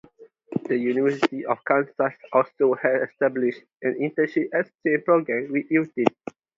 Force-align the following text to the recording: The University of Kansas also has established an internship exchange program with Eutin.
The 0.67 0.77
University 0.79 1.45
of 1.45 1.63
Kansas 1.63 1.95
also 2.33 2.73
has 2.73 3.11
established 3.11 3.61
an 3.83 3.99
internship 3.99 4.49
exchange 4.51 5.05
program 5.05 5.51
with 5.51 5.69
Eutin. 5.69 6.07